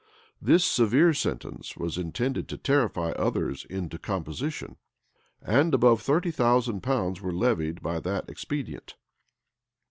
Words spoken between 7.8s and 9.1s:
by that expedient.